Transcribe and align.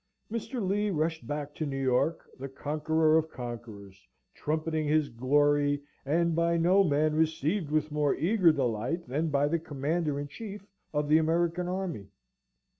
Mr. 0.31 0.67
Lee 0.67 0.89
rushed 0.89 1.27
back 1.27 1.53
to 1.53 1.63
New 1.63 1.79
York, 1.79 2.25
the 2.39 2.49
conqueror 2.49 3.19
of 3.19 3.29
conquerors, 3.29 4.07
trumpeting 4.33 4.87
his 4.87 5.09
glory, 5.09 5.79
and 6.07 6.33
by 6.35 6.57
no 6.57 6.83
man 6.83 7.13
received 7.13 7.69
with 7.69 7.91
more 7.91 8.15
eager 8.15 8.51
delight 8.51 9.05
than 9.07 9.29
by 9.29 9.47
the 9.47 9.59
Commander 9.59 10.19
in 10.19 10.27
Chief 10.27 10.65
of 10.91 11.07
the 11.07 11.19
American 11.19 11.67
Army. 11.67 12.07